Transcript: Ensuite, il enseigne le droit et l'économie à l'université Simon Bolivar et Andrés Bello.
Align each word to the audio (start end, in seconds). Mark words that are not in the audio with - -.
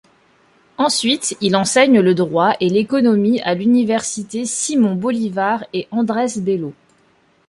Ensuite, 0.79 1.37
il 1.41 1.55
enseigne 1.55 1.99
le 2.01 2.15
droit 2.15 2.55
et 2.59 2.69
l'économie 2.69 3.39
à 3.41 3.53
l'université 3.53 4.47
Simon 4.47 4.95
Bolivar 4.95 5.63
et 5.73 5.87
Andrés 5.91 6.39
Bello. 6.41 6.73